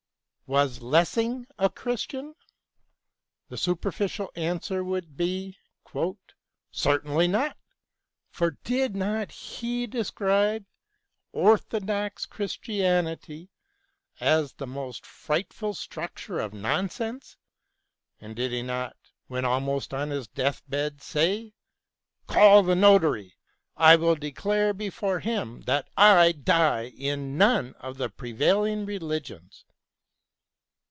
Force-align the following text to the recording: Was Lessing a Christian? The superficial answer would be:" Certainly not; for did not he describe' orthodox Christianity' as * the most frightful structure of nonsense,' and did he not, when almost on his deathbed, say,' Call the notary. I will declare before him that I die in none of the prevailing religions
Was 0.59 0.81
Lessing 0.81 1.47
a 1.57 1.69
Christian? 1.69 2.35
The 3.47 3.55
superficial 3.55 4.31
answer 4.35 4.83
would 4.83 5.15
be:" 5.15 5.57
Certainly 6.71 7.29
not; 7.29 7.55
for 8.29 8.57
did 8.65 8.93
not 8.93 9.31
he 9.31 9.87
describe' 9.87 10.65
orthodox 11.31 12.25
Christianity' 12.25 13.49
as 14.19 14.51
* 14.53 14.57
the 14.57 14.67
most 14.67 15.05
frightful 15.05 15.73
structure 15.73 16.39
of 16.39 16.51
nonsense,' 16.53 17.37
and 18.19 18.35
did 18.35 18.51
he 18.51 18.61
not, 18.61 18.97
when 19.27 19.45
almost 19.45 19.93
on 19.93 20.09
his 20.09 20.27
deathbed, 20.27 21.01
say,' 21.01 21.53
Call 22.27 22.61
the 22.61 22.75
notary. 22.75 23.35
I 23.77 23.95
will 23.95 24.15
declare 24.15 24.73
before 24.73 25.21
him 25.21 25.61
that 25.61 25.89
I 25.95 26.33
die 26.33 26.87
in 26.97 27.37
none 27.37 27.73
of 27.75 27.95
the 27.97 28.09
prevailing 28.09 28.85
religions 28.85 29.63